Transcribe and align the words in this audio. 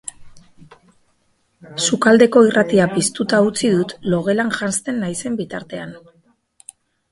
Sukaldeko 1.87 2.43
irratia 2.47 2.89
piztuta 2.95 3.43
utzi 3.51 3.71
dut, 3.75 3.95
logelan 4.15 4.51
janzten 4.59 5.01
naizen 5.05 5.41
bitartean. 5.45 5.97